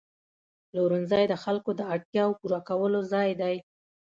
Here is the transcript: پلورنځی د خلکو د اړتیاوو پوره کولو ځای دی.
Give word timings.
پلورنځی 0.69 1.23
د 1.29 1.33
خلکو 1.43 1.69
د 1.75 1.81
اړتیاوو 1.93 2.37
پوره 2.39 2.59
کولو 2.69 2.99
ځای 3.13 3.29
دی. 3.41 3.55